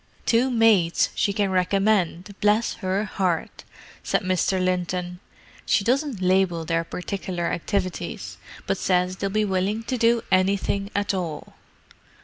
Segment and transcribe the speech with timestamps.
[0.25, 3.63] "Two maids she can recommend, bless her heart!"
[4.01, 4.59] said Mr.
[4.59, 5.19] Linton.
[5.67, 11.13] "She doesn't label their particular activities, but says they'll be willing to do anything at
[11.13, 11.53] all."